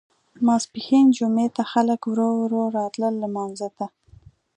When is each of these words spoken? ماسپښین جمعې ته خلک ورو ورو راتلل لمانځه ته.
ماسپښین 0.45 1.05
جمعې 1.17 1.47
ته 1.55 1.63
خلک 1.71 2.01
ورو 2.05 2.29
ورو 2.41 2.61
راتلل 2.77 3.13
لمانځه 3.23 3.67
ته. 3.77 3.85